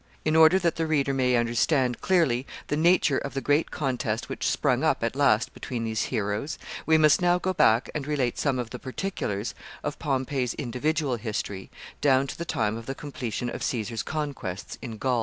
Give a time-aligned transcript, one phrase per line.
[0.25, 4.49] In order that the reader may understand clearly the nature of the great contest which
[4.49, 8.57] sprung up at last between these heroes, we must now go back and relate some
[8.57, 9.53] of the particulars
[9.83, 11.69] of Pompey's individual history
[12.01, 15.19] down to the time of the completion of Caesar's conquests in Gaul.